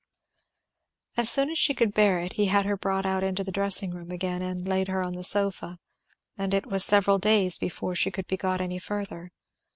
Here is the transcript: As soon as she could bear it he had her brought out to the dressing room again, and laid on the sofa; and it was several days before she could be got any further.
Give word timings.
As 1.15 1.29
soon 1.29 1.51
as 1.51 1.59
she 1.59 1.75
could 1.75 1.93
bear 1.93 2.17
it 2.17 2.33
he 2.33 2.47
had 2.47 2.65
her 2.65 2.75
brought 2.75 3.05
out 3.05 3.19
to 3.19 3.43
the 3.43 3.51
dressing 3.51 3.91
room 3.91 4.09
again, 4.09 4.41
and 4.41 4.67
laid 4.67 4.89
on 4.89 5.13
the 5.13 5.23
sofa; 5.23 5.77
and 6.35 6.55
it 6.55 6.65
was 6.65 6.83
several 6.83 7.19
days 7.19 7.59
before 7.59 7.93
she 7.93 8.09
could 8.09 8.25
be 8.25 8.35
got 8.35 8.61
any 8.61 8.79
further. 8.79 9.31